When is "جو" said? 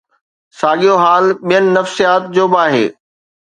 2.35-2.45